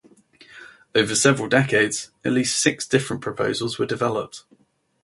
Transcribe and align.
Over 0.95 1.13
several 1.13 1.47
decades 1.47 2.09
At 2.25 2.31
least 2.31 2.59
six 2.59 2.87
different 2.87 3.21
proposals 3.21 3.77
were 3.77 3.85
developed. 3.85 4.45